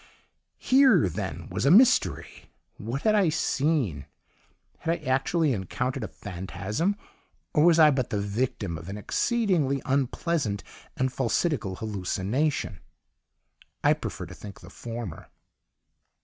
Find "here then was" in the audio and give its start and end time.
0.57-1.63